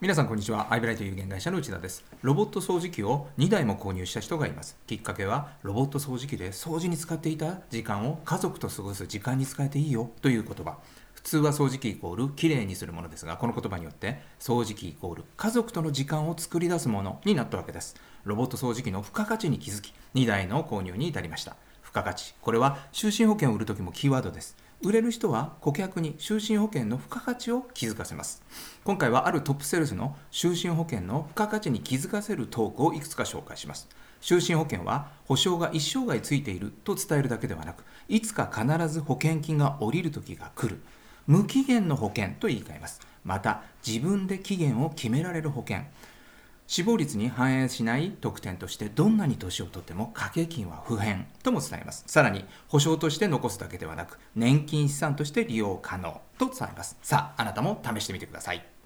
[0.00, 0.72] 皆さんこんにちは。
[0.72, 2.04] アイブライト有限会社の内田です。
[2.22, 4.78] ロボット掃除機を2台も購入した人がいます。
[4.86, 10.78] きっかけは、ロボット掃除機で掃除に使っていた時間を家族と過ごす時間に使えていいよという言葉。
[11.14, 17.96] 普通は掃除機イコールきれいにするものですが、この言葉によって掃除機イコール家族との時間を作り出すものになったわけです。
[18.22, 21.56] ロボット掃除機の付加価値に気づき、2台の購入に至りました。
[21.98, 22.34] 付加価値。
[22.40, 24.56] これは就寝保険を売るときもキーワードです。
[24.80, 28.42] 売れる人は顧客に就寝保険の付加価値を気づかせます。
[28.84, 33.88] 今回はあるトップセールスの就寝保険の付加価値に気づかせるトークをいくつか紹介します。
[34.20, 40.80] 就寝保険は保証が一生涯ついていると伝えるだけではなくいつか必ず保険金が下りる時が来る。
[41.26, 43.00] 無期限の保険と言い換えます。
[43.24, 45.82] また自分で期限を決められる保険。
[46.68, 52.04] 死亡率に反映しない特典としてどんなに年を取っても掛け金は不変とも伝えます。
[52.06, 56.98] さらに保証として残すだけではなく年金資産として利用可能と伝えます。
[57.02, 58.77] さああなたも試してみてください。